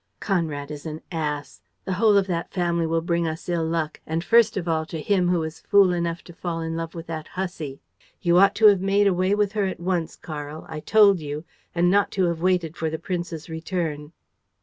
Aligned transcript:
"Conrad 0.19 0.71
is 0.71 0.87
an 0.87 1.01
ass! 1.11 1.61
The 1.85 1.93
whole 1.93 2.17
of 2.17 2.25
that 2.25 2.49
family 2.51 2.87
will 2.87 3.03
bring 3.03 3.27
us 3.27 3.47
ill 3.47 3.63
luck 3.63 3.99
and 4.07 4.23
first 4.23 4.57
of 4.57 4.67
all 4.67 4.83
to 4.87 4.99
him 4.99 5.27
who 5.29 5.41
was 5.41 5.59
fool 5.59 5.93
enough 5.93 6.23
to 6.23 6.33
fall 6.33 6.59
in 6.61 6.75
love 6.75 6.95
with 6.95 7.05
that 7.05 7.27
hussy. 7.27 7.81
You 8.19 8.39
ought 8.39 8.55
to 8.55 8.65
have 8.65 8.81
made 8.81 9.05
away 9.05 9.35
with 9.35 9.51
her 9.51 9.67
at 9.67 9.79
once, 9.79 10.15
Karl 10.15 10.65
I 10.67 10.79
told 10.79 11.19
you 11.19 11.43
and 11.75 11.91
not 11.91 12.09
to 12.13 12.23
have 12.29 12.41
waited 12.41 12.75
for 12.75 12.89
the 12.89 12.97
prince's 12.97 13.47
return." 13.47 14.11